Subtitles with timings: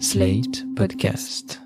[0.00, 1.58] Slate Podcast.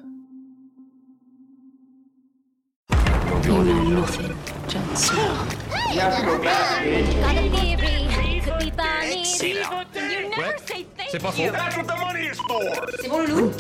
[3.44, 4.36] You know nothing,
[4.68, 5.46] Jon Snow.
[5.94, 8.40] Got a theory.
[8.40, 9.24] Could be Bonnie.
[9.24, 9.86] Say that.
[9.94, 11.38] You never say thank C'est pas faux.
[11.38, 11.52] you.
[11.52, 12.60] That's what the money is for.
[13.00, 13.52] C'est bon, Loulou?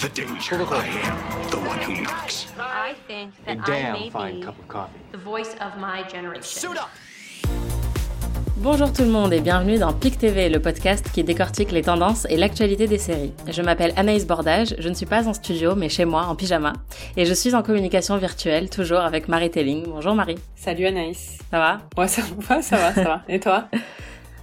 [0.00, 0.56] The danger.
[0.56, 2.46] I am the one who knocks.
[2.58, 4.44] I think that I may be
[5.12, 6.76] the voice of my generation.
[8.58, 12.24] Bonjour tout le monde et bienvenue dans PIC TV, le podcast qui décortique les tendances
[12.30, 13.32] et l'actualité des séries.
[13.50, 16.72] Je m'appelle Anaïs Bordage, je ne suis pas en studio mais chez moi en pyjama
[17.16, 19.86] et je suis en communication virtuelle toujours avec Marie Telling.
[19.88, 20.38] Bonjour Marie.
[20.54, 21.38] Salut Anaïs.
[21.50, 21.80] Ça va?
[21.98, 23.22] Ouais, ça va, ça va, ça va.
[23.28, 23.64] Et toi?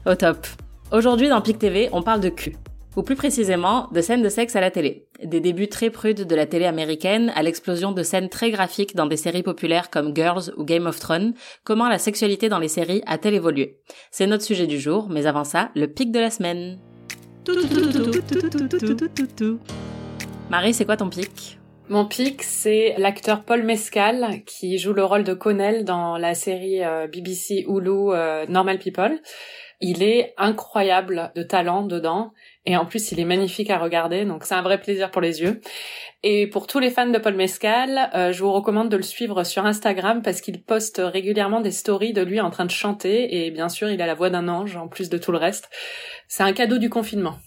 [0.05, 0.45] Au top.
[0.91, 2.57] Aujourd'hui dans PIC TV, on parle de cul.
[2.97, 5.07] Ou plus précisément, de scènes de sexe à la télé.
[5.23, 9.05] Des débuts très prudes de la télé américaine à l'explosion de scènes très graphiques dans
[9.05, 13.03] des séries populaires comme Girls ou Game of Thrones, comment la sexualité dans les séries
[13.05, 13.79] a-t-elle évolué?
[14.09, 16.79] C'est notre sujet du jour, mais avant ça, le pic de la semaine.
[20.49, 21.59] Marie, c'est quoi ton pic?
[21.89, 26.83] Mon pic, c'est l'acteur Paul Mescal qui joue le rôle de Connell dans la série
[26.83, 29.19] euh, BBC Hulu euh, Normal People.
[29.81, 32.33] Il est incroyable de talent dedans
[32.65, 35.41] et en plus il est magnifique à regarder donc c'est un vrai plaisir pour les
[35.41, 35.59] yeux.
[36.23, 39.43] Et pour tous les fans de Paul Mescal, euh, je vous recommande de le suivre
[39.43, 43.49] sur Instagram parce qu'il poste régulièrement des stories de lui en train de chanter et
[43.49, 45.69] bien sûr il a la voix d'un ange en plus de tout le reste.
[46.27, 47.37] C'est un cadeau du confinement.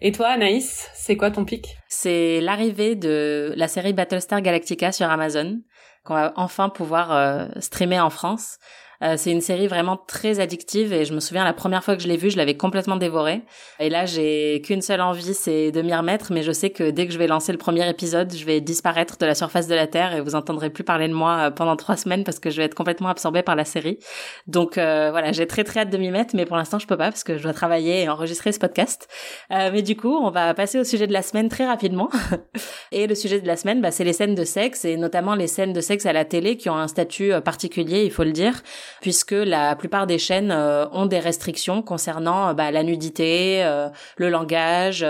[0.00, 1.76] Et toi Anaïs, c'est quoi ton pic?
[1.88, 5.60] C'est l'arrivée de la série Battlestar Galactica sur Amazon,
[6.04, 8.58] qu'on va enfin pouvoir euh, streamer en France.
[9.02, 12.02] Euh, c'est une série vraiment très addictive et je me souviens la première fois que
[12.02, 13.42] je l'ai vue, je l'avais complètement dévorée.
[13.78, 17.06] Et là, j'ai qu'une seule envie, c'est de m'y remettre, mais je sais que dès
[17.06, 19.86] que je vais lancer le premier épisode, je vais disparaître de la surface de la
[19.86, 22.58] Terre et vous entendrez plus parler de moi euh, pendant trois semaines parce que je
[22.58, 23.98] vais être complètement absorbée par la série.
[24.46, 26.96] Donc euh, voilà, j'ai très très hâte de m'y mettre, mais pour l'instant, je peux
[26.96, 29.08] pas parce que je dois travailler et enregistrer ce podcast.
[29.52, 32.10] Euh, mais du coup, on va passer au sujet de la semaine très rapidement.
[32.92, 35.46] et le sujet de la semaine, bah, c'est les scènes de sexe et notamment les
[35.46, 38.32] scènes de sexe à la télé qui ont un statut euh, particulier, il faut le
[38.32, 38.62] dire
[39.00, 43.88] puisque la plupart des chaînes euh, ont des restrictions concernant euh, bah, la nudité, euh,
[44.16, 45.06] le langage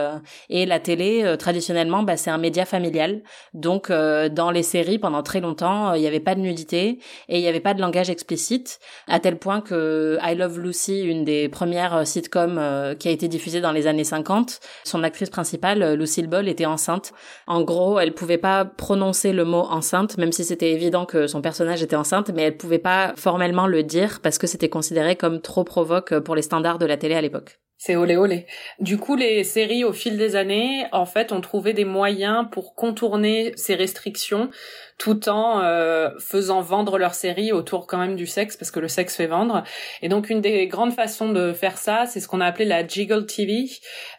[0.48, 1.36] et la télé.
[1.38, 3.22] traditionnellement, bah, c'est un média familial.
[3.54, 6.98] Donc, dans les séries, pendant très longtemps, il n'y avait pas de nudité
[7.28, 11.02] et il n'y avait pas de langage explicite, à tel point que I Love Lucy,
[11.02, 12.60] une des premières sitcoms
[12.98, 17.12] qui a été diffusée dans les années 50, son actrice principale, Lucille Ball, était enceinte.
[17.46, 21.42] En gros, elle pouvait pas prononcer le mot enceinte, même si c'était évident que son
[21.42, 25.40] personnage était enceinte, mais elle pouvait pas formellement le dire parce que c'était considéré comme
[25.40, 27.60] trop provoque pour les standards de la télé à l'époque.
[27.82, 28.44] C'est olé olé.
[28.78, 32.74] Du coup, les séries, au fil des années, en fait, ont trouvé des moyens pour
[32.74, 34.50] contourner ces restrictions
[34.98, 38.88] tout en euh, faisant vendre leurs séries autour quand même du sexe, parce que le
[38.88, 39.64] sexe fait vendre.
[40.02, 42.86] Et donc, une des grandes façons de faire ça, c'est ce qu'on a appelé la
[42.86, 43.70] Jiggle TV.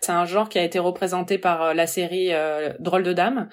[0.02, 3.48] C'est un genre qui a été représenté par euh, la série euh, Drôle de Dame.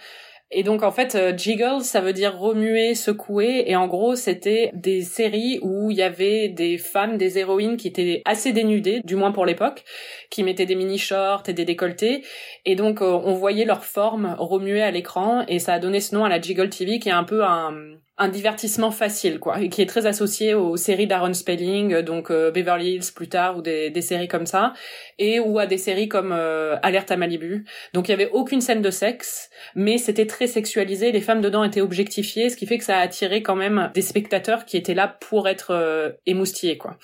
[0.50, 4.70] Et donc en fait, euh, jiggle, ça veut dire remuer, secouer, et en gros, c'était
[4.72, 9.14] des séries où il y avait des femmes, des héroïnes qui étaient assez dénudées, du
[9.14, 9.84] moins pour l'époque,
[10.31, 12.25] qui mettaient des mini shorts et des décolletés,
[12.64, 16.14] et donc euh, on voyait leur forme remuer à l'écran, et ça a donné ce
[16.14, 17.75] nom à la jiggle TV, qui est un peu un
[18.18, 22.30] un divertissement facile quoi et qui est très associé aux séries d'Aaron Spelling euh, donc
[22.30, 24.74] euh, Beverly Hills plus tard ou des, des séries comme ça
[25.18, 27.64] et ou à des séries comme euh, Alerte à Malibu.
[27.94, 31.62] Donc il y avait aucune scène de sexe mais c'était très sexualisé les femmes dedans
[31.64, 34.94] étaient objectifiées ce qui fait que ça a attiré quand même des spectateurs qui étaient
[34.94, 36.98] là pour être euh, émoustillés quoi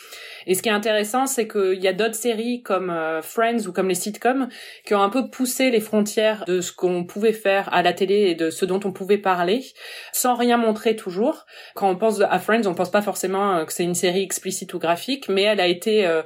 [0.47, 3.73] et ce qui est intéressant c'est qu'il y a d'autres séries comme euh, Friends ou
[3.73, 4.49] comme les sitcoms
[4.85, 8.31] qui ont un peu poussé les frontières de ce qu'on pouvait faire à la télé
[8.31, 9.65] et de ce dont on pouvait parler
[10.13, 11.47] sans rien montrer toujours.
[11.75, 14.73] Quand on pense à Friends, on pense pas forcément euh, que c'est une série explicite
[14.75, 16.23] ou graphique, mais elle a été euh,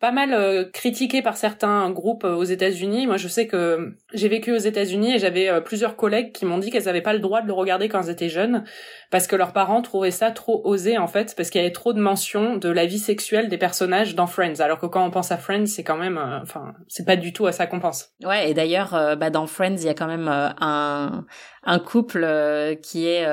[0.00, 3.06] pas mal euh, critiquée par certains groupes aux États-Unis.
[3.06, 6.70] Moi, je sais que j'ai vécu aux États-Unis et j'avais plusieurs collègues qui m'ont dit
[6.70, 8.64] qu'elles avaient pas le droit de le regarder quand elles étaient jeunes
[9.12, 11.92] parce que leurs parents trouvaient ça trop osé en fait, parce qu'il y avait trop
[11.92, 14.58] de mentions de la vie sexuelle des personnages dans Friends.
[14.60, 17.32] Alors que quand on pense à Friends, c'est quand même, euh, enfin, c'est pas du
[17.32, 18.08] tout à ça qu'on pense.
[18.24, 21.24] Ouais, et d'ailleurs, euh, bah, dans Friends, il y a quand même euh, un,
[21.62, 23.24] un couple euh, qui est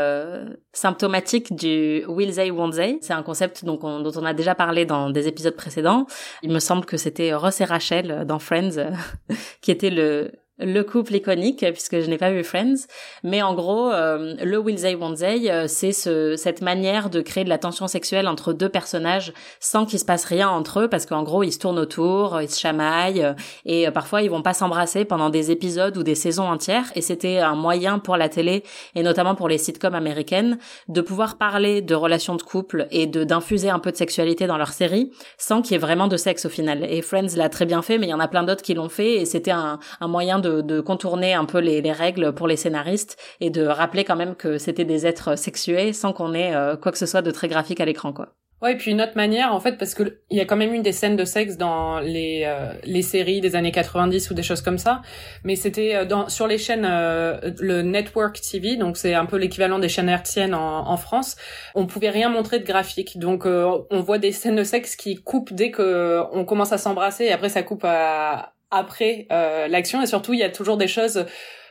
[0.73, 2.97] symptomatique du will they, won't they.
[3.01, 6.05] C'est un concept donc, on- dont on a déjà parlé dans des épisodes précédents.
[6.43, 8.91] Il me semble que c'était Ross et Rachel dans Friends
[9.61, 12.87] qui était le le couple iconique puisque je n'ai pas vu Friends.
[13.23, 17.21] Mais en gros euh, le will they won't they euh, c'est ce, cette manière de
[17.21, 20.87] créer de la tension sexuelle entre deux personnages sans qu'il se passe rien entre eux
[20.87, 23.33] parce qu'en gros ils se tournent autour ils se chamaillent euh,
[23.65, 26.91] et parfois ils vont pas s'embrasser pendant des épisodes ou des saisons entières.
[26.95, 28.63] Et c'était un moyen pour la télé
[28.95, 30.57] et notamment pour les sitcoms américaines
[30.87, 34.73] de pouvoir parler de relations de couple et d'infuser un peu de sexualité dans leur
[34.73, 36.85] série sans qu'il y ait vraiment de sexe au final.
[36.89, 38.89] Et Friends l'a très bien fait mais il y en a plein d'autres qui l'ont
[38.89, 42.33] fait et c'était un, un moyen de de, de contourner un peu les, les, règles
[42.33, 46.33] pour les scénaristes et de rappeler quand même que c'était des êtres sexués sans qu'on
[46.33, 48.35] ait quoi que ce soit de très graphique à l'écran, quoi.
[48.61, 50.73] Ouais, et puis une autre manière, en fait, parce que il y a quand même
[50.73, 54.43] une des scènes de sexe dans les euh, les séries des années 90 ou des
[54.43, 55.01] choses comme ça,
[55.45, 59.37] mais c'était euh, dans sur les chaînes euh, le network TV, donc c'est un peu
[59.37, 61.37] l'équivalent des chaînes hertziennes en, en, France.
[61.73, 65.53] On pouvait rien montrer de graphique, donc on voit des scènes de sexe qui coupent
[65.53, 69.27] dès que on commence à s'embrasser et après ça coupe à après
[69.69, 70.01] l'action.
[70.01, 71.25] Et surtout il y a toujours des choses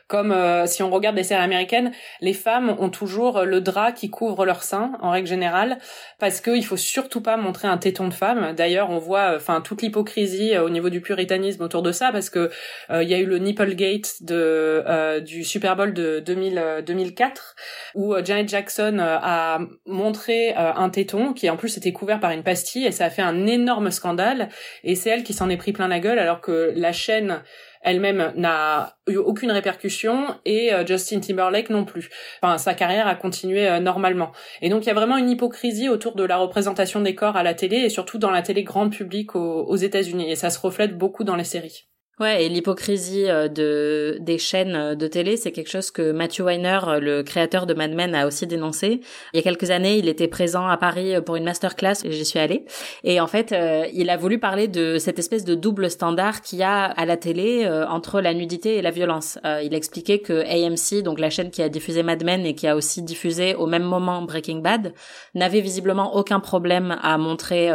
[0.09, 4.09] comme euh, si on regarde les séries américaines, les femmes ont toujours le drap qui
[4.09, 5.77] couvre leur sein en règle générale
[6.17, 8.53] parce qu'il faut surtout pas montrer un téton de femme.
[8.55, 12.31] D'ailleurs, on voit enfin toute l'hypocrisie euh, au niveau du puritanisme autour de ça parce
[12.31, 12.49] que
[12.89, 17.55] euh, il y a eu le Nipplegate de du Super Bowl de 2000, 2004
[17.93, 22.85] où Janet Jackson a montré un téton qui en plus était couvert par une pastille
[22.85, 24.49] et ça a fait un énorme scandale
[24.83, 27.41] et c'est elle qui s'en est pris plein la gueule alors que la chaîne
[27.81, 32.09] elle-même n'a eu aucune répercussion et euh, Justin Timberlake non plus.
[32.41, 34.31] Enfin, sa carrière a continué euh, normalement.
[34.61, 37.43] Et donc il y a vraiment une hypocrisie autour de la représentation des corps à
[37.43, 40.97] la télé et surtout dans la télé grand public aux États-Unis et ça se reflète
[40.97, 41.88] beaucoup dans les séries.
[42.19, 46.41] Ouais, et l'hypocrisie euh, de des chaînes euh, de télé, c'est quelque chose que Matthew
[46.41, 48.99] Weiner, euh, le créateur de Mad Men, a aussi dénoncé.
[49.33, 52.25] Il y a quelques années, il était présent à Paris pour une masterclass et j'y
[52.25, 52.65] suis allée.
[53.05, 53.55] Et en fait,
[53.93, 57.15] il a voulu parler de cette espèce de double standard qu'il y a à la
[57.15, 59.37] télé entre la nudité et la violence.
[59.63, 62.67] il a expliqué que AMC, donc la chaîne qui a diffusé Mad Men et qui
[62.67, 64.93] a aussi diffusé au même moment Breaking Bad,
[65.35, 67.69] n'avait visiblement aucun problème à montrer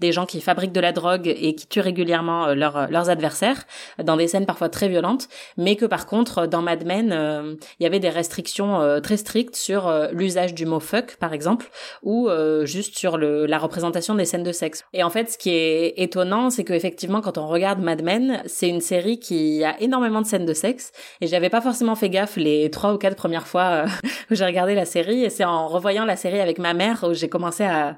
[0.00, 3.64] des gens qui fabriquent de la drogue et qui tuent régulièrement leurs adversaires
[4.02, 7.82] dans des scènes parfois très violentes, mais que par contre dans Mad Men, euh, il
[7.82, 11.70] y avait des restrictions euh, très strictes sur euh, l'usage du mot fuck par exemple,
[12.02, 12.28] ou
[12.64, 14.84] juste sur le, la représentation des scènes de sexe.
[14.92, 18.42] Et en fait, ce qui est étonnant, c'est que effectivement quand on regarde Mad Men,
[18.46, 22.10] c'est une série qui a énormément de scènes de sexe, et j'avais pas forcément fait
[22.10, 23.84] gaffe les trois ou quatre premières fois
[24.30, 27.14] où j'ai regardé la série, et c'est en revoyant la série avec ma mère où
[27.14, 27.96] j'ai commencé à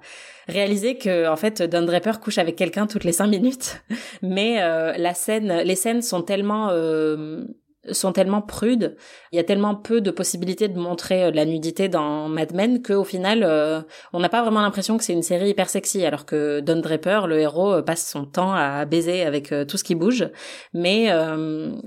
[0.48, 3.82] réaliser que en fait Don Draper couche avec quelqu'un toutes les cinq minutes,
[4.22, 7.44] mais euh, la scène, les scènes sont tellement euh,
[7.90, 8.96] sont tellement prudes,
[9.32, 12.82] il y a tellement peu de possibilités de montrer euh, la nudité dans Mad Men
[12.82, 13.80] qu'au final, euh,
[14.12, 17.26] on n'a pas vraiment l'impression que c'est une série hyper sexy, alors que Don Draper,
[17.26, 20.28] le héros, euh, passe son temps à baiser avec tout ce qui bouge.
[20.72, 21.10] Mais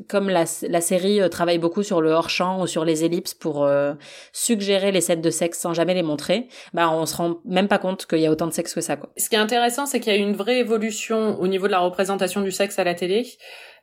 [0.07, 3.67] comme la, série travaille beaucoup sur le hors-champ ou sur les ellipses pour
[4.31, 7.79] suggérer les scènes de sexe sans jamais les montrer, bah on se rend même pas
[7.79, 8.95] compte qu'il y a autant de sexe que ça.
[8.95, 9.09] Quoi.
[9.17, 11.79] Ce qui est intéressant, c'est qu'il y a une vraie évolution au niveau de la
[11.79, 13.25] représentation du sexe à la télé.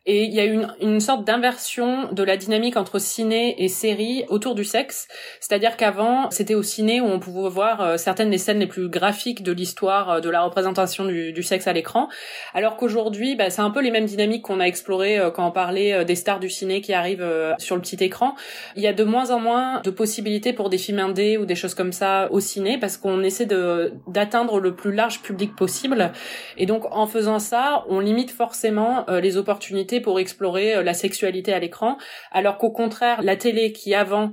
[0.07, 4.25] Et il y a une, une sorte d'inversion de la dynamique entre ciné et série
[4.29, 5.09] autour du sexe.
[5.41, 8.91] C'est-à-dire qu'avant, c'était au ciné où on pouvait voir euh, certaines des scènes les plus
[8.91, 12.09] graphiques de l'histoire euh, de la représentation du, du sexe à l'écran.
[12.53, 15.51] Alors qu'aujourd'hui, bah, c'est un peu les mêmes dynamiques qu'on a explorées euh, quand on
[15.51, 17.27] parlait des stars du ciné qui arrivent
[17.59, 18.35] sur le petit écran.
[18.77, 21.55] Il y a de moins en moins de possibilités pour des films indés ou des
[21.55, 26.13] choses comme ça au ciné parce qu'on essaie de d'atteindre le plus large public possible.
[26.59, 31.53] Et donc, en faisant ça, on limite forcément les opportunités pour explorer euh, la sexualité
[31.53, 31.97] à l'écran,
[32.33, 34.33] alors qu'au contraire, la télé qui avant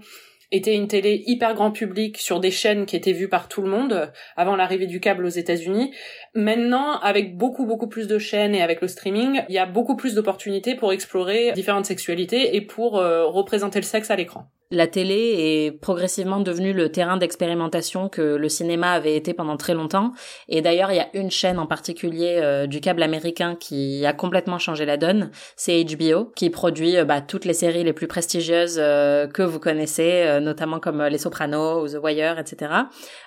[0.51, 3.69] était une télé hyper grand public sur des chaînes qui étaient vues par tout le
[3.69, 5.93] monde avant l'arrivée du câble aux États-Unis.
[6.35, 9.95] Maintenant, avec beaucoup beaucoup plus de chaînes et avec le streaming, il y a beaucoup
[9.95, 14.87] plus d'opportunités pour explorer différentes sexualités et pour euh, représenter le sexe à l'écran la
[14.87, 20.13] télé est progressivement devenue le terrain d'expérimentation que le cinéma avait été pendant très longtemps.
[20.47, 24.13] Et d'ailleurs, il y a une chaîne en particulier euh, du câble américain qui a
[24.13, 25.29] complètement changé la donne.
[25.57, 29.59] C'est HBO, qui produit euh, bah, toutes les séries les plus prestigieuses euh, que vous
[29.59, 32.71] connaissez, notamment comme Les Sopranos ou The Wire, etc.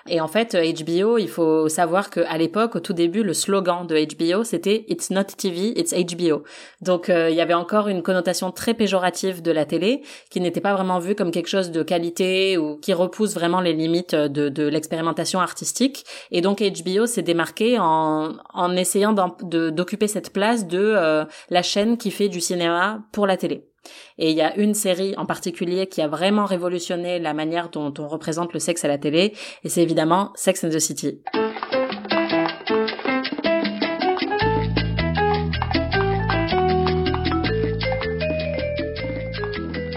[0.09, 3.95] Et en fait, HBO, il faut savoir qu'à l'époque, au tout début, le slogan de
[3.95, 6.43] HBO, c'était It's not TV, it's HBO.
[6.81, 10.73] Donc, il y avait encore une connotation très péjorative de la télé, qui n'était pas
[10.73, 14.63] vraiment vue comme quelque chose de qualité ou qui repousse vraiment les limites de, de
[14.63, 16.05] l'expérimentation artistique.
[16.31, 21.97] Et donc HBO s'est démarqué en, en essayant d'occuper cette place de euh, la chaîne
[21.97, 23.67] qui fait du cinéma pour la télé.
[24.17, 27.93] Et il y a une série en particulier qui a vraiment révolutionné la manière dont
[27.99, 31.21] on représente le sexe à la télé, et c'est évidemment Sex and the City.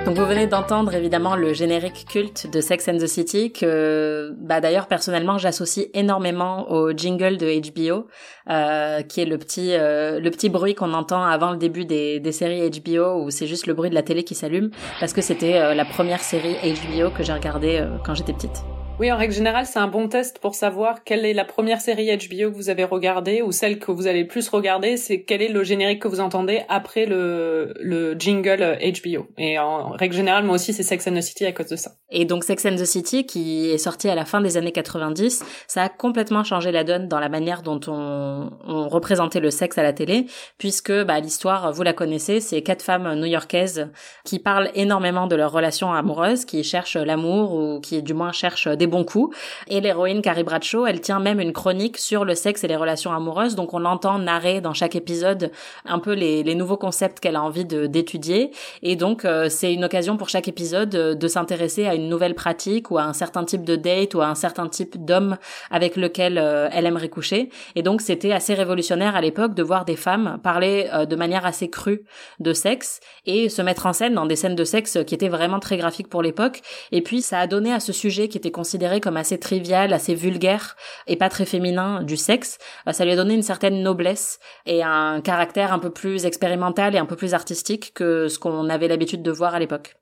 [0.09, 4.63] Donc vous venez d'entendre évidemment le générique culte de Sex and the City que bah
[4.63, 8.07] d'ailleurs personnellement j'associe énormément au jingle de HBO
[8.49, 12.21] euh, qui est le petit euh, le petit bruit qu'on entend avant le début des,
[12.21, 15.21] des séries HBO où c'est juste le bruit de la télé qui s'allume parce que
[15.21, 18.65] c'était euh, la première série HBO que j'ai regardée quand j'étais petite.
[19.01, 22.07] Oui, en règle générale, c'est un bon test pour savoir quelle est la première série
[22.17, 25.41] HBO que vous avez regardée ou celle que vous allez le plus regarder, c'est quel
[25.41, 29.29] est le générique que vous entendez après le, le jingle HBO.
[29.39, 31.93] Et en règle générale, moi aussi, c'est Sex and the City à cause de ça.
[32.11, 35.45] Et donc Sex and the City, qui est sorti à la fin des années 90,
[35.69, 39.79] ça a complètement changé la donne dans la manière dont on, on représentait le sexe
[39.79, 40.27] à la télé,
[40.59, 43.93] puisque bah, l'histoire, vous la connaissez, c'est quatre femmes new-yorkaises
[44.25, 48.67] qui parlent énormément de leurs relations amoureuses, qui cherchent l'amour ou qui du moins cherchent
[48.67, 49.37] des bons coups.
[49.69, 53.13] Et l'héroïne Carrie Bradshaw, elle tient même une chronique sur le sexe et les relations
[53.13, 55.51] amoureuses, donc on l'entend narrer dans chaque épisode
[55.85, 58.51] un peu les, les nouveaux concepts qu'elle a envie d'étudier.
[58.83, 62.35] Et donc euh, c'est une occasion pour chaque épisode euh, de s'intéresser à une nouvelle
[62.35, 65.37] pratique ou à un certain type de date ou à un certain type d'homme
[65.71, 67.51] avec lequel euh, elle aimerait coucher.
[67.75, 71.69] Et donc c'était assez révolutionnaire à l'époque de voir des femmes parler de manière assez
[71.69, 72.03] crue
[72.41, 75.61] de sexe et se mettre en scène dans des scènes de sexe qui étaient vraiment
[75.61, 76.61] très graphiques pour l'époque.
[76.93, 79.93] Et puis ça a donné à ce sujet qui était considéré considéré comme assez trivial,
[79.93, 80.77] assez vulgaire
[81.09, 84.85] et pas très féminin du sexe, euh, ça lui a donné une certaine noblesse et
[84.85, 88.87] un caractère un peu plus expérimental et un peu plus artistique que ce qu'on avait
[88.87, 89.97] l'habitude de voir à l'époque.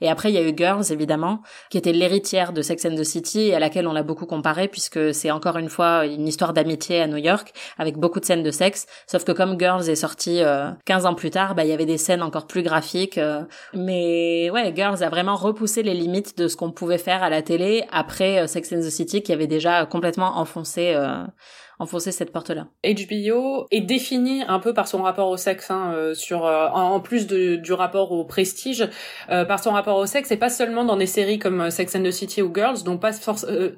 [0.00, 1.40] Et après, il y a eu Girls, évidemment,
[1.70, 4.68] qui était l'héritière de Sex and the City et à laquelle on l'a beaucoup comparé
[4.68, 8.42] puisque c'est encore une fois une histoire d'amitié à New York avec beaucoup de scènes
[8.42, 8.86] de sexe.
[9.06, 11.86] Sauf que comme Girls est sorti euh, 15 ans plus tard, bah, il y avait
[11.86, 13.18] des scènes encore plus graphiques.
[13.18, 13.42] Euh.
[13.74, 17.42] mais ouais, Girls a vraiment repoussé les limites de ce qu'on pouvait faire à la
[17.42, 21.24] télé après euh, Sex and the City qui avait déjà complètement enfoncé euh,
[21.78, 22.68] enfoncer cette porte-là.
[22.84, 27.00] HBO est défini un peu par son rapport au sexe, hein, euh, sur euh, en,
[27.00, 28.88] plus de, du rapport au prestige,
[29.30, 32.02] euh, par son rapport au sexe, et pas seulement dans des séries comme Sex and
[32.02, 33.12] the City ou Girls, donc pas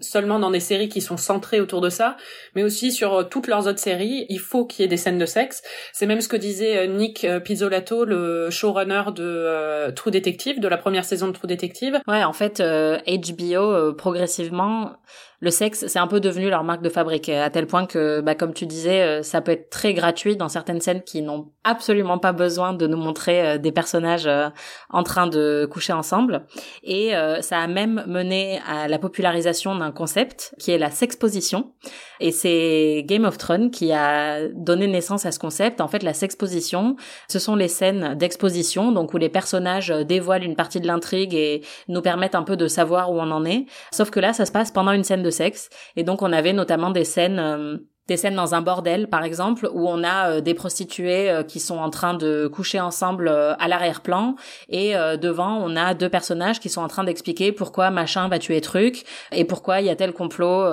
[0.01, 2.17] seulement dans des séries qui sont centrées autour de ça,
[2.55, 4.27] mais aussi sur toutes leurs autres séries.
[4.29, 5.63] Il faut qu'il y ait des scènes de sexe.
[5.93, 11.05] C'est même ce que disait Nick Pizzolatto, le showrunner de True Detective, de la première
[11.05, 12.01] saison de True Detective.
[12.07, 14.93] Ouais, en fait, HBO progressivement
[15.41, 18.35] le sexe, c'est un peu devenu leur marque de fabrique, à tel point que, bah,
[18.35, 22.19] comme tu disais, euh, ça peut être très gratuit dans certaines scènes qui n'ont absolument
[22.19, 24.49] pas besoin de nous montrer euh, des personnages euh,
[24.91, 26.45] en train de coucher ensemble.
[26.83, 31.73] Et ça a même mené à la popularisation d'un concept qui est la sexposition.
[32.21, 35.81] Et c'est Game of Thrones qui a donné naissance à ce concept.
[35.81, 36.97] En fait, la sexposition,
[37.29, 41.63] ce sont les scènes d'exposition, donc où les personnages dévoilent une partie de l'intrigue et
[41.89, 43.67] nous permettent un peu de savoir où on en est.
[43.93, 45.71] Sauf que là, ça se passe pendant une scène de sexe.
[45.97, 49.69] Et donc, on avait notamment des scènes euh, des scènes dans un bordel par exemple
[49.71, 53.69] où on a euh, des prostituées euh, qui sont en train de coucher ensemble à
[53.69, 54.35] l'arrière-plan
[54.71, 58.63] et devant on a deux personnages qui sont en train d'expliquer pourquoi machin va tuer
[58.63, 60.65] truc et pourquoi il y a tel complot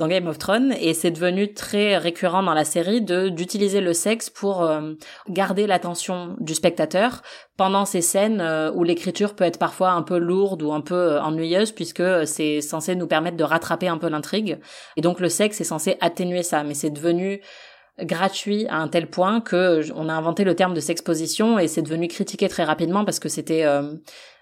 [0.00, 3.92] dans Game of Thrones et c'est devenu très récurrent dans la série de d'utiliser le
[3.92, 4.68] sexe pour
[5.28, 7.22] garder l'attention du spectateur
[7.56, 10.94] pendant ces scènes euh, où l'écriture peut être parfois un peu lourde ou un peu
[10.94, 14.58] euh, ennuyeuse puisque c'est censé nous permettre de rattraper un peu l'intrigue
[14.96, 17.40] et donc le sexe est censé atténuer ça mais c'est devenu
[17.98, 21.82] gratuit à un tel point que on a inventé le terme de sexposition et c'est
[21.82, 23.94] devenu critiqué très rapidement parce que c'était euh,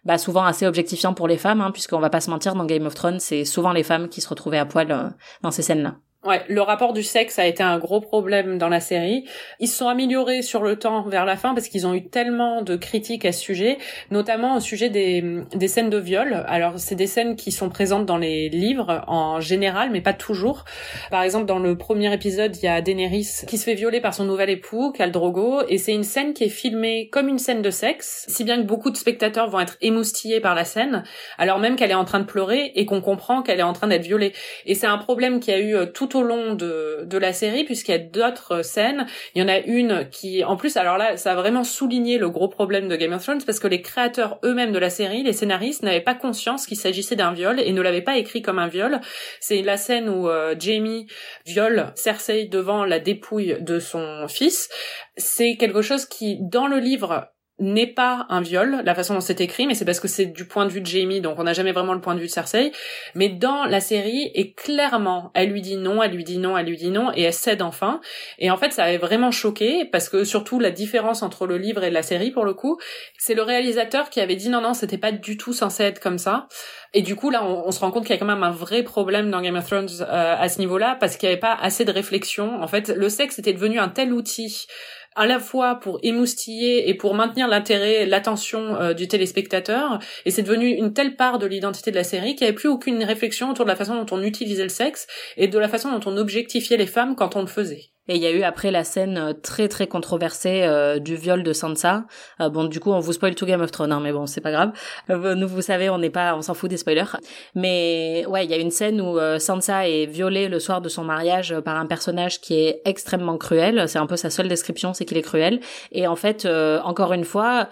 [0.05, 2.87] bah, souvent assez objectifiant pour les femmes hein, puisqu'on va pas se mentir dans Game
[2.87, 5.95] of Thrones c'est souvent les femmes qui se retrouvaient à poil dans ces scènes là.
[6.25, 9.27] Ouais, le rapport du sexe a été un gros problème dans la série.
[9.61, 12.63] Ils se sont améliorés sur le temps vers la fin parce qu'ils ont eu tellement
[12.63, 13.77] de critiques à ce sujet,
[14.11, 15.23] notamment au sujet des,
[15.55, 16.43] des scènes de viol.
[16.49, 20.65] Alors, c'est des scènes qui sont présentes dans les livres en général, mais pas toujours.
[21.11, 24.15] Par exemple, dans le premier épisode, il y a Daenerys qui se fait violer par
[24.15, 27.61] son nouvel époux, Khal Drogo, et c'est une scène qui est filmée comme une scène
[27.61, 31.05] de sexe, si bien que beaucoup de spectateurs vont être émoustillés par la scène,
[31.37, 33.89] alors même qu'elle est en train de pleurer et qu'on comprend qu'elle est en train
[33.89, 34.33] d'être violée.
[34.65, 35.85] Et c'est un problème qui a eu euh,
[36.15, 39.07] tout au long de, de la série, puisqu'il y a d'autres scènes.
[39.35, 42.29] Il y en a une qui, en plus, alors là, ça a vraiment souligné le
[42.29, 45.33] gros problème de Game of Thrones, parce que les créateurs eux-mêmes de la série, les
[45.33, 48.69] scénaristes, n'avaient pas conscience qu'il s'agissait d'un viol et ne l'avaient pas écrit comme un
[48.69, 49.01] viol.
[49.41, 51.07] C'est la scène où euh, Jamie
[51.47, 54.69] viole Cersei devant la dépouille de son fils.
[55.17, 59.41] C'est quelque chose qui, dans le livre, n'est pas un viol, la façon dont c'est
[59.41, 61.53] écrit, mais c'est parce que c'est du point de vue de Jamie, donc on n'a
[61.53, 62.73] jamais vraiment le point de vue de Cersei.
[63.15, 66.67] Mais dans la série, et clairement, elle lui dit non, elle lui dit non, elle
[66.67, 68.01] lui dit non, et elle cède enfin.
[68.39, 71.85] Et en fait, ça avait vraiment choqué, parce que surtout la différence entre le livre
[71.85, 72.79] et la série, pour le coup,
[73.19, 76.19] c'est le réalisateur qui avait dit non, non, c'était pas du tout censé être comme
[76.19, 76.49] ça.
[76.93, 78.85] Et du coup, là, on, se rend compte qu'il y a quand même un vrai
[78.85, 81.85] problème dans Game of Thrones euh, à ce niveau-là, parce qu'il n'y avait pas assez
[81.85, 82.63] de réflexion.
[82.63, 84.67] En fait, le sexe était devenu un tel outil
[85.15, 89.99] à la fois pour émoustiller et pour maintenir l'intérêt, l'attention euh, du téléspectateur.
[90.25, 92.69] Et c'est devenu une telle part de l'identité de la série qu'il n'y avait plus
[92.69, 95.07] aucune réflexion autour de la façon dont on utilisait le sexe
[95.37, 97.94] et de la façon dont on objectifiait les femmes quand on le faisait.
[98.07, 101.43] Et il y a eu après la scène euh, très très controversée euh, du viol
[101.43, 102.05] de Sansa.
[102.41, 104.43] Euh, bon, du coup, on vous spoil tout Game of Thrones, hein, mais bon, c'est
[104.43, 104.73] pas grave.
[105.09, 107.17] nous, vous savez, on n'est pas, on s'en fout des spoilers.
[107.55, 111.05] Mais ouais, il y a une scène où Sansa est violée le soir de son
[111.05, 113.89] mariage par un personnage qui est extrêmement cruel.
[113.89, 115.61] C'est un peu sa seule description, c'est qu'il est cruel.
[115.93, 117.69] Et en fait, encore une fois,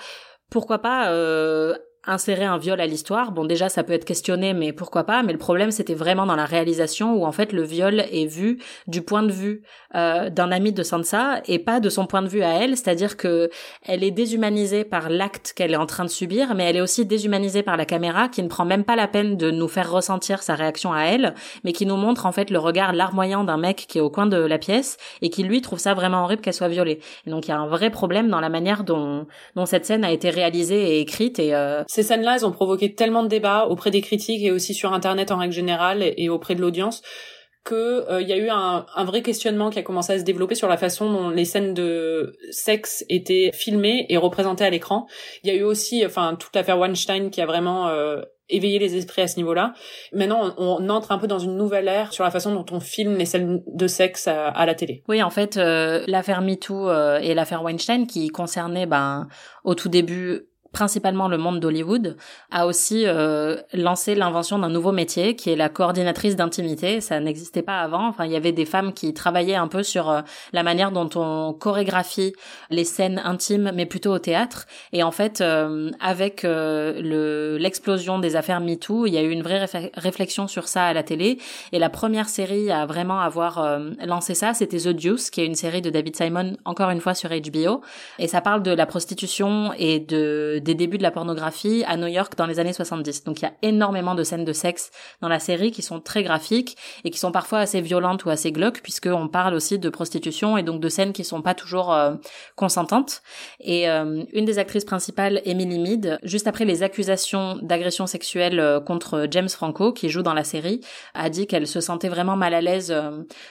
[0.51, 1.11] pourquoi pas
[2.07, 5.33] insérer un viol à l'histoire, bon déjà ça peut être questionné mais pourquoi pas, mais
[5.33, 9.03] le problème c'était vraiment dans la réalisation où en fait le viol est vu du
[9.03, 9.63] point de vue
[9.95, 13.17] euh, d'un ami de Sansa et pas de son point de vue à elle, c'est-à-dire
[13.17, 13.51] que
[13.87, 17.07] elle est déshumanisée par l'acte qu'elle est en train de subir, mais elle est aussi
[17.07, 20.43] déshumanisée par la caméra qui ne prend même pas la peine de nous faire ressentir
[20.43, 23.87] sa réaction à elle, mais qui nous montre en fait le regard larmoyant d'un mec
[23.89, 26.55] qui est au coin de la pièce et qui lui trouve ça vraiment horrible qu'elle
[26.55, 27.01] soit violée.
[27.27, 30.05] Et donc il y a un vrai problème dans la manière dont, dont cette scène
[30.05, 33.67] a été réalisée et écrite et euh, ces scènes-là, elles ont provoqué tellement de débats
[33.67, 37.03] auprès des critiques et aussi sur Internet en règle générale et auprès de l'audience
[37.65, 40.25] que il euh, y a eu un, un, vrai questionnement qui a commencé à se
[40.25, 45.07] développer sur la façon dont les scènes de sexe étaient filmées et représentées à l'écran.
[45.45, 48.97] Il y a eu aussi, enfin, toute l'affaire Weinstein qui a vraiment euh, éveillé les
[48.97, 49.75] esprits à ce niveau-là.
[50.15, 53.19] Maintenant, on, entre un peu dans une nouvelle ère sur la façon dont on filme
[53.19, 55.05] les scènes de sexe à, la télé.
[55.09, 59.29] Oui, en fait, euh, l'affaire MeToo et l'affaire Weinstein qui concernaient, ben,
[59.63, 62.17] au tout début principalement le monde d'Hollywood,
[62.51, 67.01] a aussi euh, lancé l'invention d'un nouveau métier qui est la coordinatrice d'intimité.
[67.01, 68.09] Ça n'existait pas avant.
[68.09, 71.11] Enfin, il y avait des femmes qui travaillaient un peu sur euh, la manière dont
[71.15, 72.33] on chorégraphie
[72.71, 74.67] les scènes intimes, mais plutôt au théâtre.
[74.93, 79.43] Et en fait, euh, avec le l'explosion des affaires MeToo, il y a eu une
[79.43, 81.39] vraie réflexion sur ça à la télé.
[81.73, 85.55] Et la première série à vraiment avoir lancé ça, c'était The Deuce, qui est une
[85.55, 87.83] série de David Simon, encore une fois sur HBO.
[88.19, 92.07] Et ça parle de la prostitution et de des débuts de la pornographie à New
[92.07, 93.25] York dans les années 70.
[93.25, 94.91] Donc il y a énormément de scènes de sexe
[95.21, 98.53] dans la série qui sont très graphiques et qui sont parfois assez violentes ou assez
[98.53, 102.15] glauques puisqu'on parle aussi de prostitution et donc de scènes qui sont pas toujours euh,
[102.57, 103.23] consentantes.
[103.61, 108.81] Et euh, une des actrices principales, Emily Mead, juste après les accusations d'agression sexuelle euh,
[108.81, 110.81] contre James Franco qui joue dans la série,
[111.15, 112.95] a dit qu'elle se sentait vraiment mal à l'aise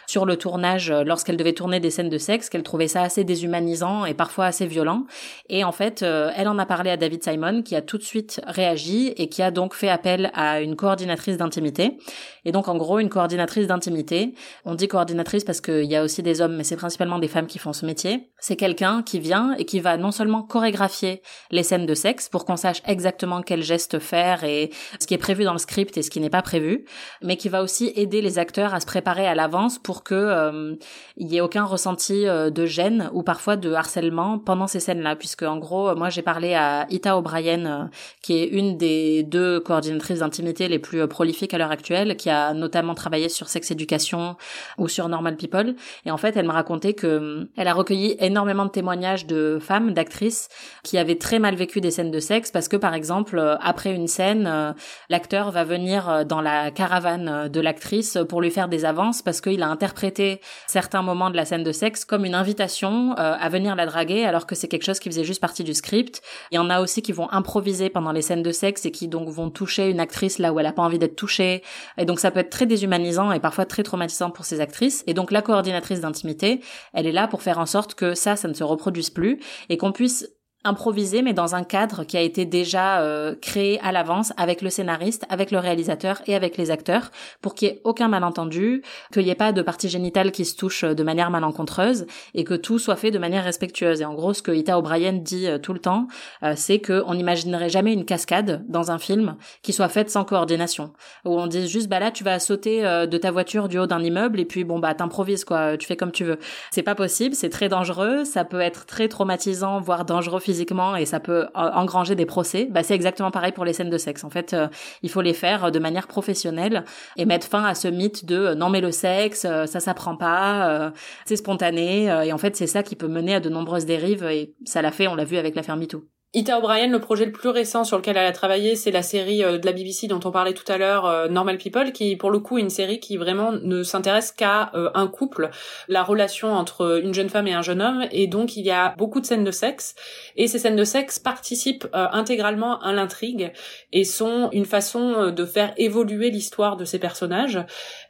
[0.08, 4.06] sur le tournage lorsqu'elle devait tourner des scènes de sexe, qu'elle trouvait ça assez déshumanisant
[4.06, 5.06] et parfois assez violent.
[5.50, 8.40] Et en fait, elle en a parlé à David Simon qui a tout de suite
[8.46, 11.98] réagi et qui a donc fait appel à une coordinatrice d'intimité.
[12.46, 14.34] Et donc en gros une coordinatrice d'intimité,
[14.64, 17.48] on dit coordinatrice parce qu'il y a aussi des hommes mais c'est principalement des femmes
[17.48, 18.30] qui font ce métier.
[18.40, 22.46] C'est quelqu'un qui vient et qui va non seulement chorégraphier les scènes de sexe pour
[22.46, 26.04] qu'on sache exactement quel geste faire et ce qui est prévu dans le script et
[26.04, 26.86] ce qui n'est pas prévu,
[27.22, 30.76] mais qui va aussi aider les acteurs à se préparer à l'avance pour que euh,
[31.18, 35.16] il y ait aucun ressenti euh, de gêne ou parfois de harcèlement pendant ces scènes-là
[35.16, 37.86] puisque en gros moi j'ai parlé à Ita O'Brien, euh,
[38.22, 42.30] qui est une des deux coordinatrices d'intimité les plus euh, prolifiques à l'heure actuelle, qui
[42.30, 44.36] a notamment travaillé sur Sex Education
[44.78, 45.76] ou sur Normal People.
[46.06, 49.60] Et en fait, elle me racontait que euh, elle a recueilli énormément de témoignages de
[49.62, 50.50] femmes, d'actrices,
[50.84, 54.08] qui avaient très mal vécu des scènes de sexe parce que, par exemple, après une
[54.08, 54.76] scène,
[55.10, 59.62] l'acteur va venir dans la caravane de l'actrice pour lui faire des avances parce qu'il
[59.64, 63.86] a interprété certains moments de la scène de sexe comme une invitation à venir la
[63.86, 66.22] draguer alors que c'est quelque chose qui faisait juste partie du script.
[66.52, 69.08] Il y en a aussi qui vont improviser pendant les scènes de sexe et qui
[69.08, 71.64] donc vont toucher une actrice là où elle a pas envie d'être touchée.
[71.98, 75.04] Et donc ça peut être très déshumanisant et parfois très traumatisant pour ces actrices.
[75.08, 76.62] Et donc la coordinatrice d'intimité,
[76.94, 79.40] elle est là pour faire en sorte que ça, ça ne se reproduise plus
[79.70, 80.28] et qu'on puisse
[80.64, 84.70] improvisé, mais dans un cadre qui a été déjà euh, créé à l'avance avec le
[84.70, 89.24] scénariste, avec le réalisateur et avec les acteurs, pour qu'il y ait aucun malentendu, qu'il
[89.24, 92.78] n'y ait pas de partie génitale qui se touche de manière malencontreuse, et que tout
[92.78, 94.02] soit fait de manière respectueuse.
[94.02, 96.08] Et en gros, ce que Ita O'Brien dit euh, tout le temps,
[96.44, 100.94] euh, c'est qu'on n'imaginerait jamais une cascade dans un film qui soit faite sans coordination,
[101.26, 104.02] où on dit juste bah là tu vas sauter de ta voiture du haut d'un
[104.02, 106.40] immeuble et puis bon bah t'improvises quoi, tu fais comme tu veux.
[106.72, 111.06] C'est pas possible, c'est très dangereux, ça peut être très traumatisant, voire dangereux physiquement et
[111.06, 114.26] ça peut engranger des procès, bah c'est exactement pareil pour les scènes de sexe.
[114.26, 114.68] En fait, euh,
[115.02, 116.84] il faut les faire de manière professionnelle
[117.16, 120.18] et mettre fin à ce mythe de euh, non mais le sexe, euh, ça s'apprend
[120.18, 120.92] pas,
[121.26, 124.54] c'est spontané et en fait c'est ça qui peut mener à de nombreuses dérives et
[124.66, 126.04] ça l'a fait, on l'a vu avec l'affaire MeToo.
[126.34, 129.44] Ita O'Brien, le projet le plus récent sur lequel elle a travaillé, c'est la série
[129.44, 132.32] euh, de la BBC dont on parlait tout à l'heure, euh, Normal People, qui pour
[132.32, 135.50] le coup est une série qui vraiment ne s'intéresse qu'à euh, un couple,
[135.90, 138.96] la relation entre une jeune femme et un jeune homme, et donc il y a
[138.98, 139.94] beaucoup de scènes de sexe,
[140.38, 143.52] et ces scènes de sexe participent intégralement à l'intrigue
[143.92, 147.60] et sont une façon de faire évoluer l'histoire de ces personnages.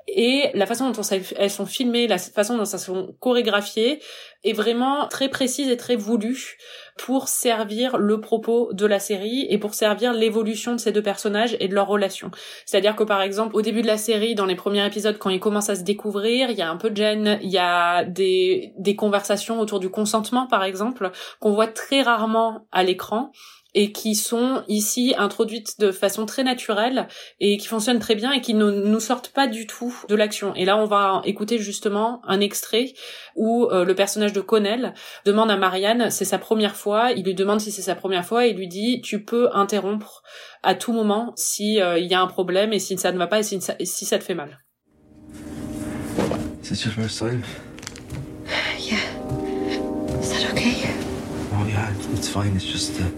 [0.08, 4.00] Et la façon dont elles sont filmées, la façon dont elles sont chorégraphiées
[4.44, 6.58] est vraiment très précise et très voulue
[7.06, 11.58] pour servir le propos de la série et pour servir l'évolution de ces deux personnages
[11.60, 12.30] et de leur relation.
[12.68, 15.40] C'est-à-dire que par exemple, au début de la série, dans les premiers épisodes, quand ils
[15.40, 18.74] commencent à se découvrir, il y a un peu de gêne, il y a des,
[18.78, 21.10] des conversations autour du consentement, par exemple,
[21.40, 23.32] qu'on voit très rarement à l'écran
[23.74, 27.08] et qui sont ici introduites de façon très naturelle
[27.40, 30.54] et qui fonctionnent très bien et qui ne nous sortent pas du tout de l'action.
[30.56, 32.94] Et là, on va écouter justement un extrait
[33.36, 34.94] où euh, le personnage de Connell
[35.26, 38.46] demande à Marianne, c'est sa première fois, il lui demande si c'est sa première fois
[38.46, 40.24] et il lui dit, tu peux interrompre
[40.64, 43.28] à tout moment si euh, il y a un problème et si ça ne va
[43.28, 44.60] pas et si, si ça te fait mal.
[46.72, 47.44] Is your first time?
[48.80, 48.98] Yeah.
[50.22, 50.90] Is that okay?
[51.54, 52.56] Oh yeah, it's fine.
[52.56, 53.10] It's just uh,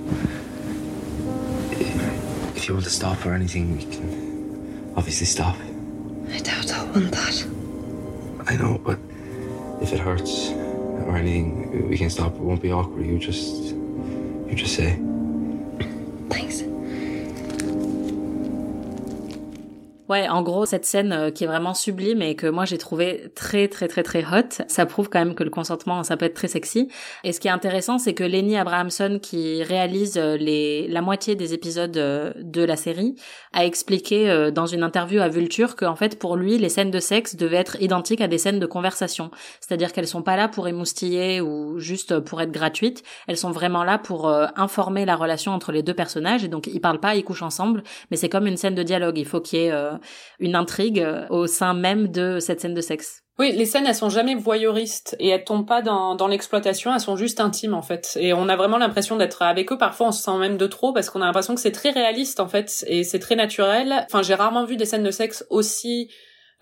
[2.64, 5.58] if you want to stop or anything, we can obviously stop.
[6.32, 7.46] I doubt I'll want that.
[8.48, 8.98] I know, but
[9.82, 12.34] if it hurts or anything, we can stop.
[12.34, 13.06] It won't be awkward.
[13.06, 14.98] You just, you just say.
[16.30, 16.64] Thanks.
[20.10, 23.32] Ouais, en gros, cette scène euh, qui est vraiment sublime et que moi j'ai trouvé
[23.36, 26.34] très très très très hot, ça prouve quand même que le consentement, ça peut être
[26.34, 26.90] très sexy.
[27.24, 31.36] Et ce qui est intéressant, c'est que Lenny Abrahamson, qui réalise euh, les, la moitié
[31.36, 33.16] des épisodes euh, de la série,
[33.54, 37.36] a expliqué dans une interview à Vulture qu'en fait pour lui, les scènes de sexe
[37.36, 39.32] devaient être identiques à des scènes de conversation.
[39.62, 43.84] C'est-à-dire qu'elles sont pas là pour émoustiller ou juste pour être gratuites, elles sont vraiment
[43.84, 46.44] là pour informer la relation entre les deux personnages.
[46.44, 49.20] Et donc ils parlent pas, ils couchent ensemble, mais c'est comme une scène de dialogue.
[49.20, 49.72] Il faut qu'il y ait
[50.40, 53.24] une intrigue euh, au sein même de cette scène de sexe.
[53.40, 57.00] Oui, les scènes, elles sont jamais voyeuristes et elles tombent pas dans, dans l'exploitation, elles
[57.00, 58.16] sont juste intimes en fait.
[58.20, 59.78] Et on a vraiment l'impression d'être avec eux.
[59.78, 62.40] Parfois, on se sent même de trop parce qu'on a l'impression que c'est très réaliste
[62.40, 64.06] en fait et c'est très naturel.
[64.06, 66.12] Enfin, j'ai rarement vu des scènes de sexe aussi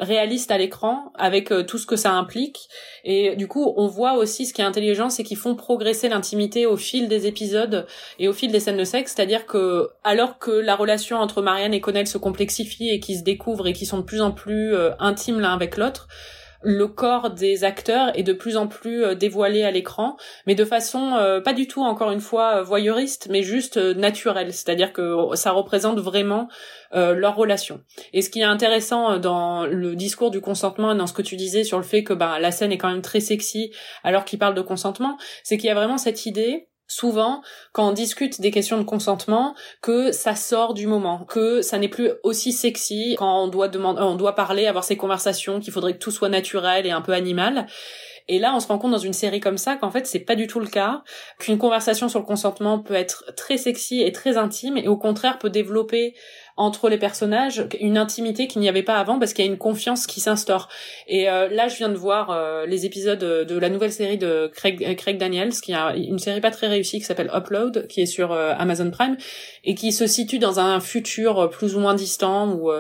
[0.02, 2.68] réaliste à l'écran avec euh, tout ce que ça implique.
[3.06, 6.66] Et du coup on voit aussi ce qui est intelligent c'est qu'ils font progresser l'intimité
[6.66, 7.86] au fil des épisodes
[8.20, 9.14] et au fil des scènes de sexe.
[9.16, 13.24] C'est-à-dire que alors que la relation entre Marianne et Connell se complexifie et qu'ils se
[13.24, 16.08] découvrent et qui sont de plus en plus euh, intimes l'un avec l'autre
[16.64, 20.66] le corps des acteurs est de plus en plus euh, dévoilé à l'écran, mais de
[20.66, 24.54] façon euh, pas du tout encore une fois euh, voyeuriste, mais juste naturelle.
[24.54, 26.48] C'est-à-dire que ça représente vraiment
[26.94, 27.80] leur relation.
[28.12, 31.64] Et ce qui est intéressant dans le discours du consentement, dans ce que tu disais
[31.64, 33.72] sur le fait que bah, la scène est quand même très sexy
[34.04, 37.92] alors qu'il parle de consentement, c'est qu'il y a vraiment cette idée souvent quand on
[37.94, 42.52] discute des questions de consentement que ça sort du moment, que ça n'est plus aussi
[42.52, 46.12] sexy quand on doit demander, on doit parler, avoir ces conversations, qu'il faudrait que tout
[46.12, 47.68] soit naturel et un peu animal.
[48.28, 50.36] Et là, on se rend compte dans une série comme ça qu'en fait, c'est pas
[50.36, 51.04] du tout le cas,
[51.40, 55.40] qu'une conversation sur le consentement peut être très sexy et très intime et au contraire
[55.40, 56.14] peut développer
[56.58, 59.58] entre les personnages, une intimité qu'il n'y avait pas avant parce qu'il y a une
[59.58, 60.70] confiance qui s'instaure.
[61.08, 64.52] Et euh, là, je viens de voir euh, les épisodes de la nouvelle série de
[64.54, 68.02] Craig, euh, Craig Daniels, qui a une série pas très réussie qui s'appelle Upload, qui
[68.02, 69.18] est sur Amazon Prime
[69.64, 72.72] et qui se situe dans un futur plus ou moins distant où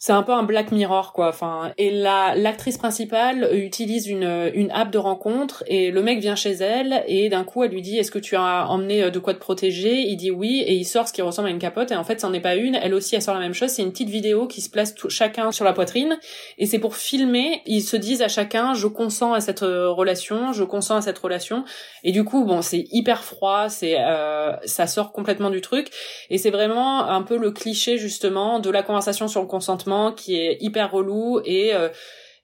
[0.00, 1.28] c'est un peu un Black Mirror quoi.
[1.28, 6.36] Enfin, et la l'actrice principale utilise une une app de rencontre et le mec vient
[6.36, 9.18] chez elle et d'un coup elle lui dit est-ce que tu as emmené euh, de
[9.18, 10.02] quoi te protéger?
[10.02, 12.20] Il dit oui et il sort ce qui ressemble à une capote et en fait
[12.20, 12.76] c'en est pas une.
[12.76, 13.70] Elle aussi elle sort la même chose.
[13.70, 16.16] C'est une petite vidéo qui se place chacun sur la poitrine
[16.58, 17.62] et c'est pour filmer.
[17.66, 21.18] Ils se disent à chacun je consens à cette euh, relation, je consens à cette
[21.18, 21.64] relation
[22.04, 25.90] et du coup bon c'est hyper froid, c'est euh, ça sort complètement du truc
[26.30, 30.36] et c'est vraiment un peu le cliché justement de la conversation sur le consentement qui
[30.36, 31.88] est hyper relou et euh,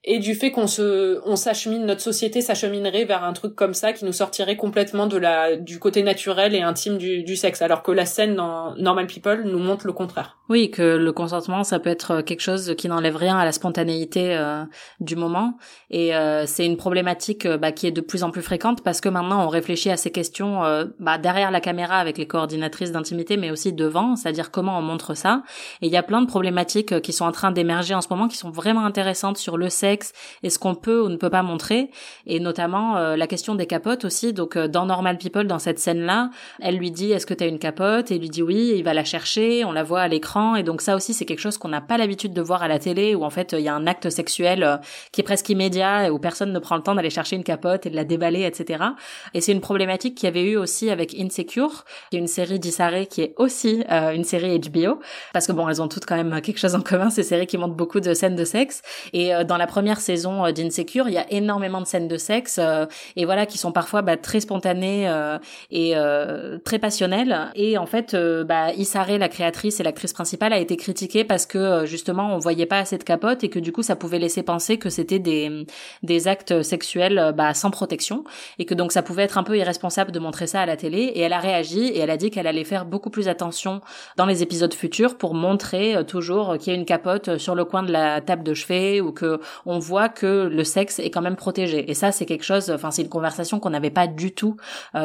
[0.06, 3.92] et du fait qu'on se on s'achemine notre société s'acheminerait vers un truc comme ça
[3.92, 7.82] qui nous sortirait complètement de la du côté naturel et intime du, du sexe alors
[7.82, 10.36] que la scène dans Normal People nous montre le contraire.
[10.50, 14.36] Oui, que le consentement ça peut être quelque chose qui n'enlève rien à la spontanéité
[14.36, 14.64] euh,
[15.00, 15.56] du moment.
[15.90, 19.00] Et euh, c'est une problématique euh, bah, qui est de plus en plus fréquente parce
[19.00, 20.60] que maintenant on réfléchit à ces questions
[20.98, 25.14] bah, derrière la caméra avec les coordinatrices d'intimité mais aussi devant, c'est-à-dire comment on montre
[25.14, 25.42] ça.
[25.80, 28.28] Et il y a plein de problématiques qui sont en train d'émerger en ce moment
[28.28, 31.42] qui sont vraiment intéressantes sur le sexe et ce qu'on peut ou ne peut pas
[31.42, 31.90] montrer.
[32.26, 34.34] Et notamment euh, la question des capotes aussi.
[34.34, 36.28] Donc euh, dans Normal People dans cette scène là
[36.60, 38.10] elle lui dit est-ce que tu as une capote?
[38.10, 39.64] Et lui dit oui il va la chercher.
[39.64, 41.98] On la voit à l'écran et donc ça aussi c'est quelque chose qu'on n'a pas
[41.98, 44.62] l'habitude de voir à la télé où en fait il y a un acte sexuel
[44.62, 44.76] euh,
[45.12, 47.86] qui est presque immédiat et où personne ne prend le temps d'aller chercher une capote
[47.86, 48.84] et de la déballer etc
[49.32, 51.84] et c'est une problématique qu'il y avait eu aussi avec Insecure.
[52.10, 55.00] Qui est une série d'Issaré qui est aussi une série HBO
[55.32, 57.58] parce que bon elles ont toutes quand même quelque chose en commun ces séries qui
[57.58, 58.82] montrent beaucoup de scènes de sexe.
[59.12, 62.58] Et dans la première saison euh, d'Insecure, il y a énormément de scènes de sexe
[62.58, 65.38] euh, et voilà qui sont parfois bah, très spontanées euh,
[65.70, 65.94] et
[66.64, 67.50] très passionnelles.
[67.54, 71.58] Et en fait, bah, Isare, la créatrice et l'actrice principal a été critiqué parce que
[71.58, 74.42] euh, justement on voyait pas assez de capotes et que du coup ça pouvait laisser
[74.42, 75.66] penser que c'était des
[76.02, 78.24] des actes sexuels euh, bah, sans protection
[78.58, 80.98] et que donc ça pouvait être un peu irresponsable de montrer ça à la télé
[80.98, 83.82] et elle a réagi et elle a dit qu'elle allait faire beaucoup plus attention
[84.16, 87.82] dans les épisodes futurs pour montrer toujours qu'il y a une capote sur le coin
[87.82, 91.36] de la table de chevet ou que on voit que le sexe est quand même
[91.36, 91.90] protégé.
[91.90, 94.56] Et ça c'est quelque chose enfin c'est une conversation qu'on n'avait pas du tout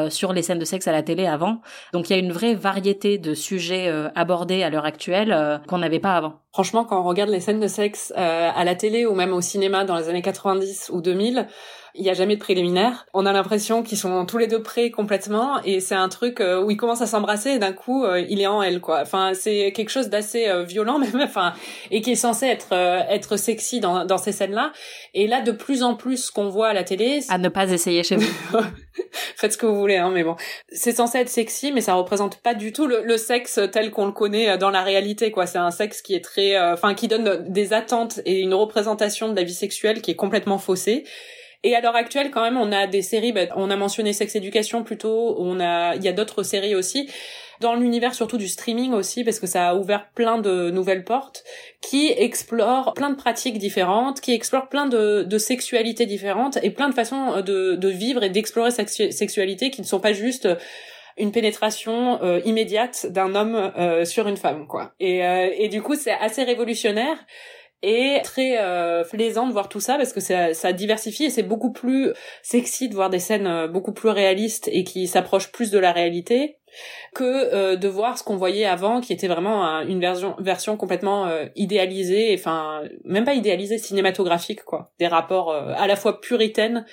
[0.08, 1.60] sur les scènes de sexe à la télé avant.
[1.92, 5.58] Donc il y a une vraie variété de sujets euh, abordés à l'heure actuelle euh,
[5.58, 6.40] qu'on n'avait pas avant.
[6.52, 9.40] Franchement, quand on regarde les scènes de sexe euh, à la télé ou même au
[9.40, 11.46] cinéma dans les années 90 ou 2000,
[11.94, 13.06] il y a jamais de préliminaire.
[13.14, 16.62] On a l'impression qu'ils sont tous les deux prêts complètement et c'est un truc euh,
[16.62, 19.00] où ils commencent à s'embrasser et d'un coup euh, il est en elle quoi.
[19.02, 21.52] Enfin c'est quelque chose d'assez euh, violent même enfin
[21.90, 24.72] et qui est censé être être sexy dans dans ces scènes là.
[25.14, 27.70] Et là de plus en plus ce qu'on voit à la télé à ne pas
[27.70, 28.30] essayer chez vous.
[29.36, 30.36] Faites ce que vous voulez hein mais bon.
[30.70, 34.06] C'est censé être sexy mais ça représente pas du tout le, le sexe tel qu'on
[34.06, 35.46] le connaît dans la réalité quoi.
[35.46, 39.36] C'est un sexe qui est très enfin qui donne des attentes et une représentation de
[39.36, 41.04] la vie sexuelle qui est complètement faussée.
[41.62, 43.32] Et à l'heure actuelle, quand même, on a des séries.
[43.32, 45.36] Bah, on a mentionné Sex Education plutôt.
[45.38, 47.08] On a, il y a d'autres séries aussi
[47.60, 51.44] dans l'univers surtout du streaming aussi parce que ça a ouvert plein de nouvelles portes
[51.82, 56.88] qui explorent plein de pratiques différentes, qui explorent plein de, de sexualités différentes et plein
[56.88, 60.48] de façons de, de vivre et d'explorer sa sexualité qui ne sont pas juste
[61.18, 64.92] une pénétration euh, immédiate d'un homme euh, sur une femme quoi.
[64.98, 67.18] Et, euh, et du coup c'est assez révolutionnaire
[67.82, 71.42] et très euh, plaisant de voir tout ça parce que ça, ça diversifie et c'est
[71.42, 72.12] beaucoup plus
[72.42, 75.92] sexy de voir des scènes euh, beaucoup plus réalistes et qui s'approchent plus de la
[75.92, 76.58] réalité
[77.14, 81.28] que euh, de voir ce qu'on voyait avant qui était vraiment une version version complètement
[81.56, 84.92] idéalisée enfin même pas idéalisée cinématographique quoi.
[84.98, 86.84] Des rapports à la fois puritaines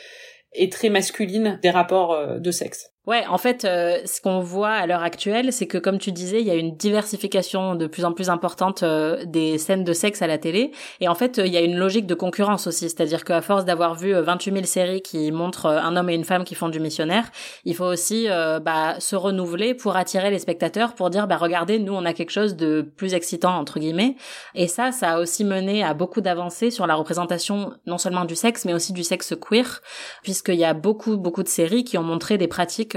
[0.53, 4.85] et très masculines des rapports de sexe Ouais, en fait, euh, ce qu'on voit à
[4.85, 8.11] l'heure actuelle, c'est que comme tu disais, il y a une diversification de plus en
[8.11, 11.55] plus importante euh, des scènes de sexe à la télé, et en fait, il y
[11.55, 15.01] a une logique de concurrence aussi, c'est-à-dire qu'à force d'avoir vu 28 euh, 000 séries
[15.01, 17.31] qui montrent un homme et une femme qui font du missionnaire,
[17.63, 21.93] il faut aussi bah, se renouveler pour attirer les spectateurs, pour dire, bah regardez, nous
[21.93, 24.17] on a quelque chose de plus excitant entre guillemets,
[24.53, 28.35] et ça, ça a aussi mené à beaucoup d'avancées sur la représentation non seulement du
[28.35, 29.81] sexe, mais aussi du sexe queer,
[30.23, 32.96] puisqu'il y a beaucoup beaucoup de séries qui ont montré des pratiques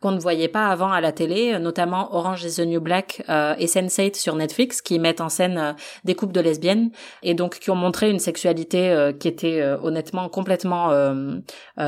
[0.00, 3.54] qu'on ne voyait pas avant à la télé, notamment Orange is the New Black euh,
[3.58, 5.72] et Sense8 sur Netflix, qui mettent en scène euh,
[6.04, 6.90] des couples de lesbiennes
[7.22, 10.90] et donc qui ont montré une sexualité euh, qui était honnêtement complètement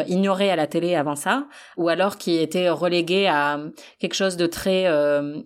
[0.06, 3.58] ignorée à la télé avant ça, ou alors qui était reléguée à
[3.98, 4.86] quelque chose de très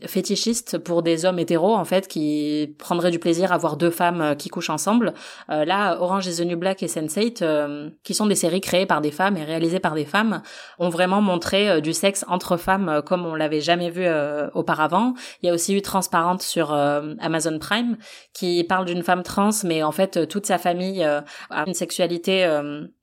[0.06, 4.34] fétichiste pour des hommes hétéros en fait qui prendraient du plaisir à voir deux femmes
[4.38, 5.14] qui couchent ensemble.
[5.48, 9.10] là, Orange is the New Black et Sense8, qui sont des séries créées par des
[9.10, 10.42] femmes et réalisées par des femmes,
[10.78, 14.48] ont vraiment montré du du sexe entre femmes euh, comme on l'avait jamais vu euh,
[14.55, 15.14] auparavant.
[15.42, 17.96] Il y a aussi eu Transparente sur euh, Amazon Prime
[18.33, 21.24] qui parle d'une femme trans, mais en fait toute sa famille a
[21.66, 22.46] une sexualité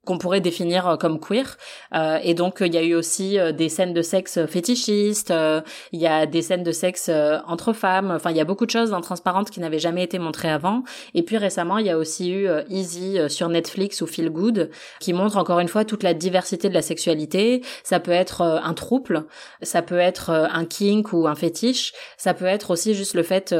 [0.07, 1.57] qu'on pourrait définir euh, comme queer.
[1.93, 5.33] Euh, et donc il y a eu aussi euh, des scènes de sexe fétichistes,
[5.91, 7.11] il y a des scènes de sexe
[7.45, 8.11] entre femmes.
[8.11, 10.83] Enfin, il y a beaucoup de choses dans Transparente qui n'avaient jamais été montrées avant.
[11.13, 14.69] Et puis récemment, il y a aussi eu Easy sur Netflix ou Feel Good
[15.01, 17.61] qui montre encore une fois toute la diversité de la sexualité.
[17.83, 19.25] Ça peut être un trouble,
[19.61, 23.53] ça peut être un kink ou un fétiche, ça peut être aussi juste le fait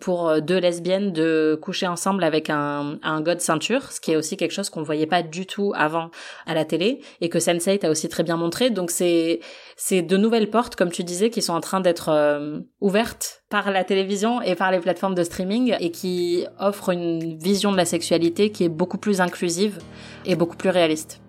[0.00, 4.36] pour deux lesbiennes de coucher ensemble avec un, un god ceinture, ce qui est aussi
[4.36, 5.72] quelque chose qu'on voyait pas du tout
[6.46, 8.70] à la télé et que Sense8 a aussi très bien montré.
[8.70, 9.40] Donc c'est
[9.76, 13.70] c'est de nouvelles portes, comme tu disais, qui sont en train d'être euh, ouvertes par
[13.70, 17.84] la télévision et par les plateformes de streaming et qui offrent une vision de la
[17.84, 19.78] sexualité qui est beaucoup plus inclusive
[20.24, 21.20] et beaucoup plus réaliste.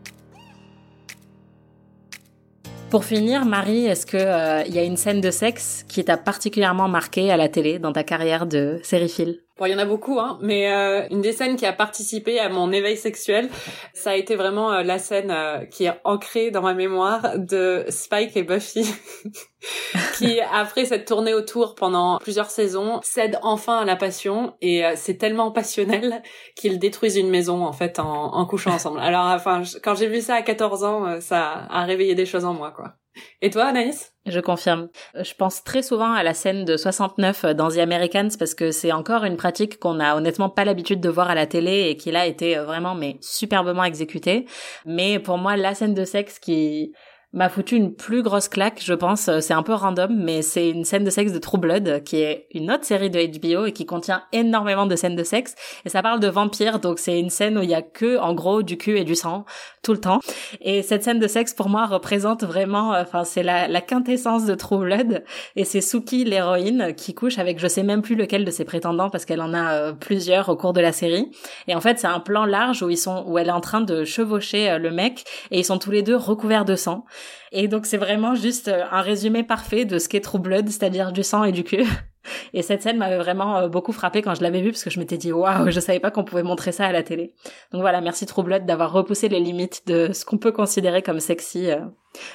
[2.90, 6.18] Pour finir, Marie, est-ce que euh, il y a une scène de sexe qui t'a
[6.18, 9.86] particulièrement marqué à la télé dans ta carrière de sériephile Bon, il y en a
[9.86, 13.50] beaucoup, hein, mais euh, une des scènes qui a participé à mon éveil sexuel,
[13.94, 17.86] ça a été vraiment euh, la scène euh, qui est ancrée dans ma mémoire de
[17.88, 18.86] Spike et Buffy,
[20.18, 25.18] qui après cette tournée autour pendant plusieurs saisons cèdent enfin à la passion et c'est
[25.18, 26.22] tellement passionnel
[26.56, 29.00] qu'ils détruisent une maison en fait en, en couchant ensemble.
[29.00, 32.54] Alors, enfin, quand j'ai vu ça à 14 ans, ça a réveillé des choses en
[32.54, 32.96] moi, quoi.
[33.42, 34.14] Et toi, Anaïs?
[34.26, 34.90] Je confirme.
[35.16, 38.92] Je pense très souvent à la scène de 69 dans The Americans parce que c'est
[38.92, 42.12] encore une pratique qu'on a honnêtement pas l'habitude de voir à la télé et qui
[42.12, 44.46] là été vraiment mais superbement exécutée.
[44.86, 46.94] Mais pour moi, la scène de sexe qui
[47.34, 49.30] m'a foutu une plus grosse claque, je pense.
[49.40, 52.48] C'est un peu random, mais c'est une scène de sexe de True Blood, qui est
[52.54, 55.56] une autre série de HBO et qui contient énormément de scènes de sexe.
[55.86, 58.34] Et ça parle de vampires, donc c'est une scène où il y a que, en
[58.34, 59.46] gros, du cul et du sang
[59.84, 60.20] tout le temps.
[60.62, 64.56] Et cette scène de sexe, pour moi, représente vraiment, enfin, c'est la, la quintessence de
[64.56, 65.24] True Blood.
[65.56, 69.10] Et c'est Suki, l'héroïne, qui couche avec je sais même plus lequel de ses prétendants
[69.10, 71.32] parce qu'elle en a euh, plusieurs au cours de la série.
[71.68, 73.82] Et en fait, c'est un plan large où ils sont, où elle est en train
[73.82, 77.06] de chevaucher euh, le mec et ils sont tous les deux recouverts de sang.
[77.52, 81.12] Et donc c'est vraiment juste euh, un résumé parfait de ce qu'est True Blood, c'est-à-dire
[81.12, 81.86] du sang et du cul.
[82.54, 85.00] Et cette scène m'avait vraiment euh, beaucoup frappé quand je l'avais vue parce que je
[85.00, 87.34] m'étais dit waouh, je savais pas qu'on pouvait montrer ça à la télé.
[87.72, 91.70] Donc voilà, merci True d'avoir repoussé les limites de ce qu'on peut considérer comme sexy
[91.70, 91.82] euh,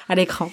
[0.07, 0.49] à l'écran.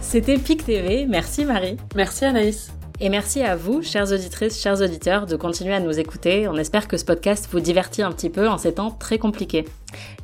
[0.00, 1.76] C'était PIC TV, merci Marie.
[1.94, 2.70] Merci Anaïs.
[3.04, 6.46] Et merci à vous, chères auditrices, chers auditeurs, de continuer à nous écouter.
[6.46, 9.64] On espère que ce podcast vous divertit un petit peu en ces temps très compliqués.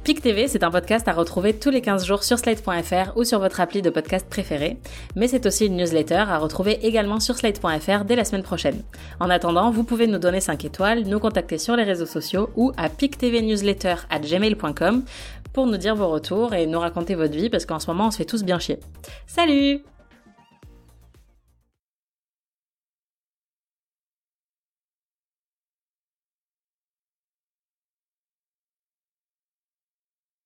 [0.05, 3.41] PIC TV, c'est un podcast à retrouver tous les 15 jours sur slate.fr ou sur
[3.41, 4.77] votre appli de podcast préféré.
[5.17, 8.81] Mais c'est aussi une newsletter à retrouver également sur slate.fr dès la semaine prochaine.
[9.19, 12.71] En attendant, vous pouvez nous donner 5 étoiles, nous contacter sur les réseaux sociaux ou
[12.77, 12.89] à
[14.21, 15.03] gmail.com
[15.53, 18.11] pour nous dire vos retours et nous raconter votre vie parce qu'en ce moment on
[18.13, 18.79] se fait tous bien chier.
[19.27, 19.83] Salut